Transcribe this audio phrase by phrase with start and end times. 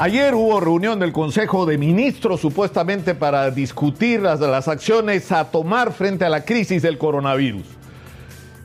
[0.00, 5.92] Ayer hubo reunión del Consejo de Ministros supuestamente para discutir las, las, acciones a tomar
[5.92, 7.66] frente a la crisis del coronavirus.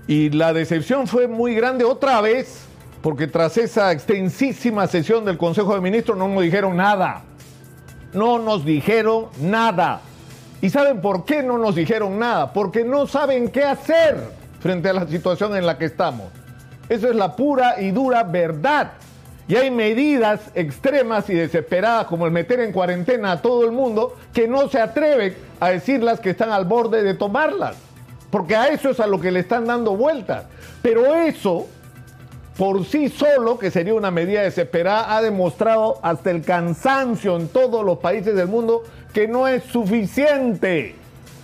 [0.05, 2.65] Y la decepción fue muy grande otra vez,
[3.01, 7.24] porque tras esa extensísima sesión del Consejo de Ministros no nos dijeron nada.
[8.13, 10.02] No nos dijeron nada.
[10.62, 12.54] ¿Y saben por qué no nos dijeron nada?
[12.54, 14.18] Porque no saben qué hacer
[14.60, 16.27] frente a la situación en la que estamos.
[16.90, 18.91] Eso es la pura y dura verdad.
[19.48, 24.16] Y hay medidas extremas y desesperadas como el meter en cuarentena a todo el mundo
[24.34, 27.76] que no se atreven a decirlas que están al borde de tomarlas.
[28.32, 30.45] Porque a eso es a lo que le están dando vueltas.
[30.82, 31.68] Pero eso,
[32.58, 37.85] por sí solo, que sería una medida desesperada, ha demostrado hasta el cansancio en todos
[37.85, 40.96] los países del mundo que no es suficiente.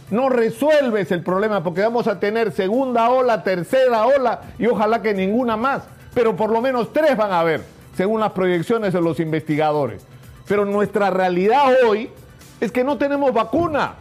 [0.10, 5.14] No resuelves el problema porque vamos a tener segunda ola, tercera ola y ojalá que
[5.14, 5.84] ninguna más.
[6.14, 10.06] Pero por lo menos tres van a haber según las proyecciones de los investigadores.
[10.48, 12.10] Pero nuestra realidad hoy
[12.62, 13.96] es que no tenemos vacuna.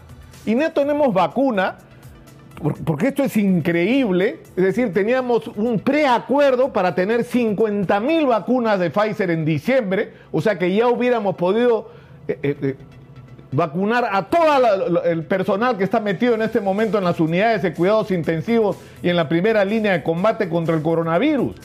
[0.46, 1.78] Y no tenemos vacuna
[2.84, 4.38] porque esto es increíble.
[4.56, 10.40] Es decir, teníamos un preacuerdo para tener 50 mil vacunas de Pfizer en diciembre, o
[10.40, 11.90] sea que ya hubiéramos podido
[12.28, 12.76] eh, eh, eh,
[13.50, 17.74] vacunar a todo el personal que está metido en este momento en las unidades de
[17.74, 21.56] cuidados intensivos y en la primera línea de combate contra el coronavirus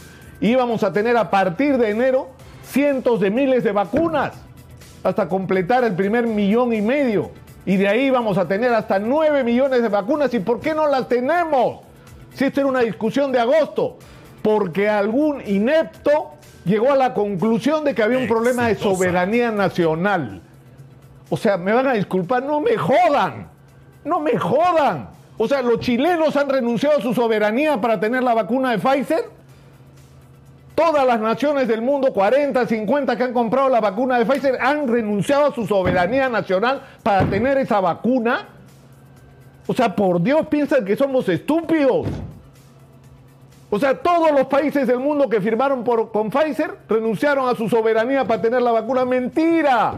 [0.42, 2.30] íbamos a tener a partir de enero
[2.64, 4.34] cientos de miles de vacunas
[5.04, 7.32] hasta completar el primer millón y medio.
[7.66, 10.34] Y de ahí vamos a tener hasta nueve millones de vacunas.
[10.34, 11.82] ¿Y por qué no las tenemos?
[12.34, 13.98] Si esto era una discusión de agosto.
[14.42, 16.34] Porque algún inepto
[16.66, 20.42] llegó a la conclusión de que había un problema de soberanía nacional.
[21.30, 23.48] O sea, me van a disculpar, no me jodan.
[24.04, 25.10] No me jodan.
[25.38, 29.26] O sea, los chilenos han renunciado a su soberanía para tener la vacuna de Pfizer.
[30.76, 34.88] Todas las naciones del mundo, 40, 50 que han comprado la vacuna de Pfizer, han
[34.88, 38.48] renunciado a su soberanía nacional para tener esa vacuna.
[39.68, 42.08] O sea, por Dios piensan que somos estúpidos.
[43.70, 47.70] O sea, todos los países del mundo que firmaron por, con Pfizer renunciaron a su
[47.70, 49.06] soberanía para tener la vacuna.
[49.06, 49.94] Mentira.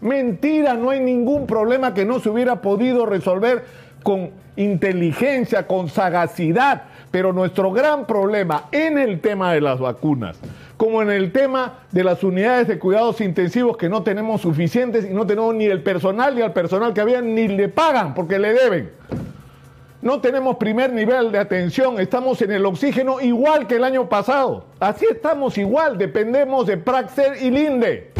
[0.00, 3.64] Mentira, no hay ningún problema que no se hubiera podido resolver
[4.02, 6.82] con inteligencia, con sagacidad.
[7.14, 10.36] Pero nuestro gran problema en el tema de las vacunas,
[10.76, 15.14] como en el tema de las unidades de cuidados intensivos que no tenemos suficientes y
[15.14, 18.52] no tenemos ni el personal ni al personal que había ni le pagan porque le
[18.52, 18.90] deben.
[20.02, 24.64] No tenemos primer nivel de atención, estamos en el oxígeno igual que el año pasado.
[24.80, 28.10] Así estamos igual, dependemos de Praxer y Linde.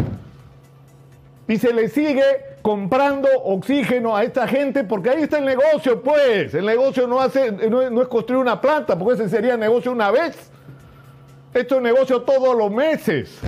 [1.48, 6.54] Y se le sigue comprando oxígeno a esta gente, porque ahí está el negocio, pues.
[6.54, 10.50] El negocio no, hace, no, es construir una planta, porque ese sería negocio una vez.
[11.52, 13.38] Esto es negocio todos los meses.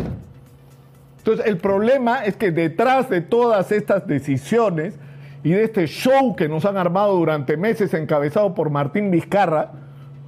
[1.16, 4.99] Entonces, el problema es que detrás de todas estas decisiones
[5.43, 9.72] y de este show que nos han armado durante meses, encabezado por Martín Vizcarra,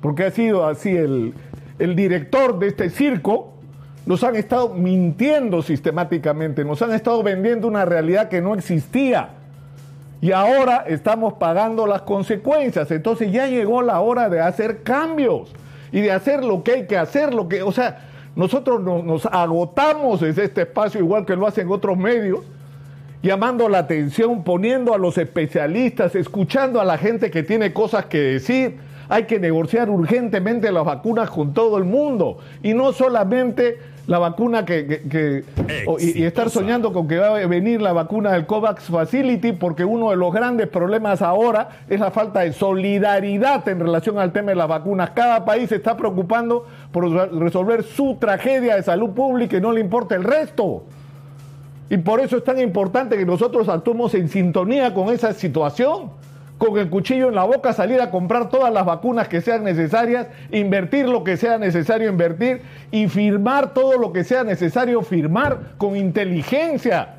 [0.01, 1.35] porque ha sido así el,
[1.79, 3.58] el director de este circo,
[4.09, 9.29] nos han estado mintiendo sistemáticamente, nos han estado vendiendo una realidad que no existía.
[10.23, 12.91] Y ahora estamos pagando las consecuencias.
[12.91, 15.53] Entonces ya llegó la hora de hacer cambios
[15.93, 20.23] y de hacer lo que hay que hacer, lo que, o sea, nosotros nos, agotamos
[20.23, 22.41] desde este espacio igual que lo hacen otros medios,
[23.23, 28.17] llamando la atención, poniendo a los especialistas, escuchando a la gente que tiene cosas que
[28.17, 28.88] decir.
[29.09, 34.65] Hay que negociar urgentemente las vacunas con todo el mundo y no solamente la vacuna
[34.65, 35.45] que,
[35.99, 40.11] y, estar soñando con que va a venir la vacuna del COVAX Facility, porque uno
[40.11, 44.57] de los grandes problemas ahora es la falta de solidaridad en relación al tema de
[44.57, 45.11] las vacunas.
[45.11, 49.81] Cada país se está preocupando por resolver su tragedia de salud pública y no le
[49.81, 50.85] importa el resto.
[51.91, 56.11] Y por eso es tan importante que nosotros actuemos en sintonía con esa situación
[56.59, 60.27] con el cuchillo en la boca, salir a comprar todas las vacunas que sean necesarias,
[60.51, 65.97] invertir lo que sea necesario invertir y firmar todo lo que sea necesario firmar con
[65.97, 67.15] inteligencia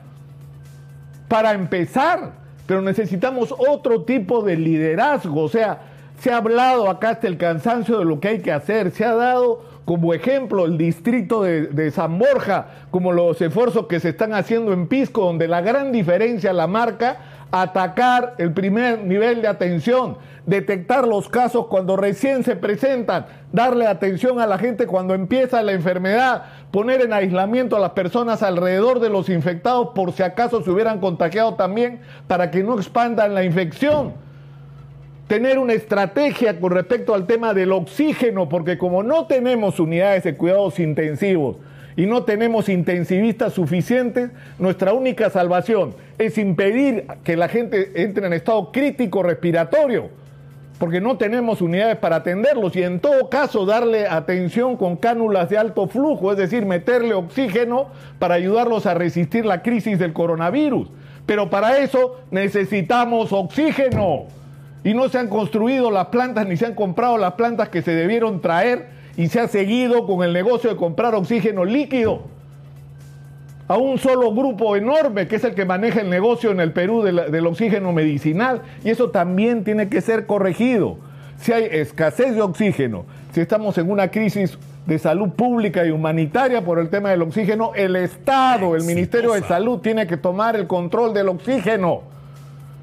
[1.30, 2.34] para empezar.
[2.68, 5.80] Pero necesitamos otro tipo de liderazgo, o sea,
[6.19, 9.16] se ha hablado acá hasta el cansancio de lo que hay que hacer, se ha
[9.16, 14.34] dado como ejemplo el distrito de, de, San Borja, como los esfuerzos que se están
[14.34, 17.18] haciendo en Pisco, donde la gran diferencia la marca
[17.51, 24.40] atacar el primer nivel de atención, detectar los casos cuando recién se presentan, darle atención
[24.40, 29.10] a la gente cuando empieza la enfermedad, poner en aislamiento a las personas alrededor de
[29.10, 34.13] los infectados por si acaso se hubieran contagiado también para que no expandan la infección.
[35.28, 40.36] Tener una estrategia con respecto al tema del oxígeno, porque como no tenemos unidades de
[40.36, 41.57] cuidados intensivos,
[42.00, 48.31] y no tenemos intensivistas suficientes, nuestra única salvación es impedir que la gente entre en
[48.31, 50.10] estado crítico respiratorio,
[50.78, 55.57] porque no tenemos unidades para atenderlos y en todo caso darle atención con cánulas de
[55.57, 60.88] alto flujo, es decir, meterle oxígeno para ayudarlos a resistir la crisis del coronavirus.
[61.25, 64.38] Pero para eso necesitamos oxígeno.
[64.84, 67.92] Y no se han construido las plantas ni se han comprado las plantas que se
[67.92, 72.24] debieron traer y se ha seguido con el negocio de comprar oxígeno líquido
[73.68, 77.04] a un solo grupo enorme que es el que maneja el negocio en el Perú
[77.04, 80.98] del oxígeno medicinal y eso también tiene que ser corregido.
[81.38, 86.66] Si hay escasez de oxígeno, si estamos en una crisis de salud pública y humanitaria
[86.66, 90.66] por el tema del oxígeno, el Estado, el Ministerio de Salud tiene que tomar el
[90.66, 92.02] control del oxígeno.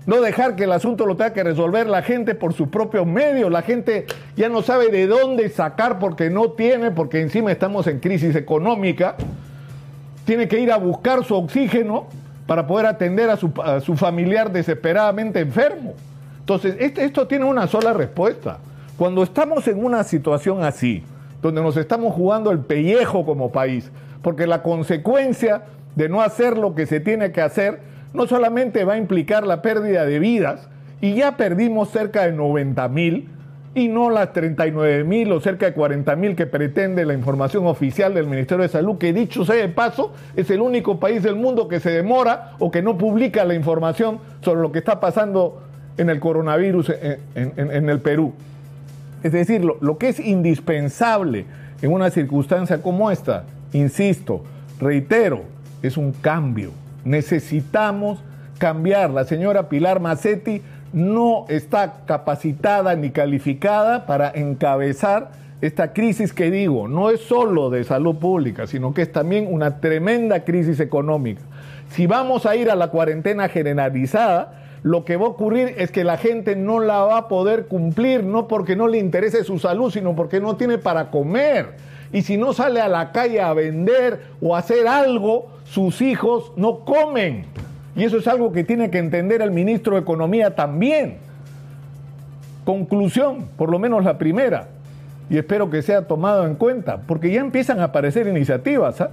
[0.06, 3.50] No dejar que el asunto lo tenga que resolver la gente por sus propios medios.
[3.50, 4.06] La gente
[4.36, 9.16] ya no sabe de dónde sacar porque no tiene, porque encima estamos en crisis económica
[10.26, 12.06] tiene que ir a buscar su oxígeno
[12.46, 15.94] para poder atender a su, familiar desesperadamente enfermo.
[16.40, 18.58] Entonces, este, esto tiene una sola respuesta.
[18.96, 21.02] Cuando estamos en una situación así,
[21.42, 23.90] donde nos estamos jugando el pellejo como país,
[24.22, 25.62] porque la consecuencia
[25.94, 27.80] de no hacer lo que se tiene que hacer
[28.12, 30.68] no solamente va a implicar la pérdida de vidas,
[31.00, 33.28] y ya perdimos cerca de 90 mil,
[33.76, 38.14] y no las 39 mil o cerca de 40 mil que pretende la información oficial
[38.14, 41.68] del Ministerio de Salud, que dicho sea de paso, es el único país del mundo
[41.68, 45.62] que se demora o que no publica la información sobre lo que está pasando
[45.98, 46.90] en el coronavirus
[47.34, 48.32] en, el Perú.
[49.22, 51.44] Es decir, lo, lo que es indispensable
[51.82, 53.44] en una circunstancia como esta,
[53.74, 54.42] insisto,
[54.80, 55.42] reitero,
[55.82, 56.70] es un cambio.
[57.06, 58.22] Necesitamos
[58.58, 59.10] cambiar.
[59.10, 60.60] La señora Pilar Macetti
[60.92, 65.30] no está capacitada ni calificada para encabezar
[65.60, 69.80] esta crisis que digo, no es solo de salud pública, sino que es también una
[69.80, 71.40] tremenda crisis económica.
[71.90, 76.04] Si vamos a ir a la cuarentena generalizada, lo que va a ocurrir es que
[76.04, 79.90] la gente no la va a poder cumplir, no porque no le interese su salud,
[79.90, 81.74] sino porque no tiene para comer.
[82.12, 86.52] Y si no sale a la calle a vender o a hacer algo, sus hijos
[86.56, 87.44] no comen.
[87.94, 91.18] Y eso es algo que tiene que entender el ministro de Economía también.
[92.64, 94.68] Conclusión, por lo menos la primera,
[95.30, 99.10] y espero que sea tomado en cuenta, porque ya empiezan a aparecer iniciativas, ¿ah?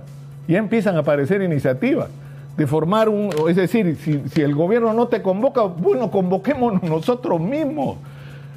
[0.47, 2.09] ya empiezan a aparecer iniciativas
[2.57, 7.39] de formar un, es decir, si, si, el gobierno no te convoca, bueno, convoquémonos nosotros
[7.39, 7.97] mismos.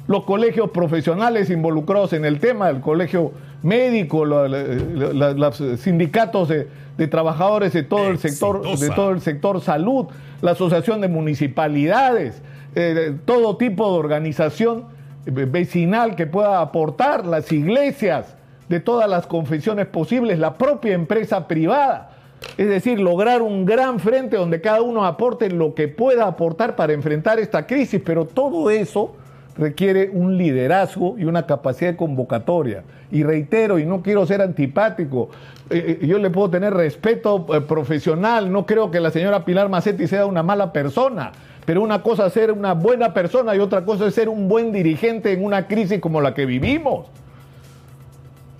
[0.07, 3.31] Los colegios profesionales involucrados en el tema, el colegio
[3.63, 6.67] médico, los sindicatos de,
[6.97, 10.07] de trabajadores de todo el sector, de todo el sector salud,
[10.41, 12.41] la asociación de municipalidades,
[12.75, 14.85] eh, todo tipo de organización
[15.25, 18.35] vecinal que pueda aportar, las iglesias
[18.69, 22.11] de todas las confesiones posibles, la propia empresa privada.
[22.57, 26.93] Es decir, lograr un gran frente donde cada uno aporte lo que pueda aportar para
[26.93, 29.15] enfrentar esta crisis, pero todo eso
[29.57, 32.83] requiere un liderazgo y una capacidad de convocatoria.
[33.11, 35.29] Y reitero, y no quiero ser antipático,
[35.69, 39.69] eh, eh, yo le puedo tener respeto eh, profesional, no creo que la señora Pilar
[39.69, 41.31] Macetti sea una mala persona,
[41.65, 44.71] pero una cosa es ser una buena persona y otra cosa es ser un buen
[44.71, 47.07] dirigente en una crisis como la que vivimos.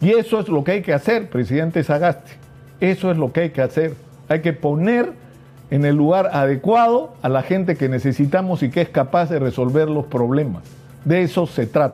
[0.01, 2.33] Y eso es lo que hay que hacer, presidente Sagasti.
[2.79, 3.93] Eso es lo que hay que hacer.
[4.29, 5.13] Hay que poner
[5.71, 9.89] en el lugar adecuado a la gente que necesitamos y que es capaz de resolver
[9.89, 10.63] los problemas.
[11.03, 11.85] De eso se trata.